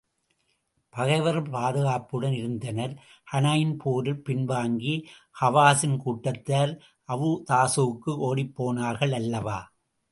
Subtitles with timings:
[0.93, 2.93] பகைவர்கள் பாதுகாப்புடன் இருந்தனர்
[3.31, 4.95] ஹூனைன் போரில் பின்வாங்கி,
[5.41, 6.73] ஹவாஸின் கூட்டத்தார்
[7.09, 9.59] அவுத்தாசுக்கு ஓடிப் போனார்கள் அல்லவா?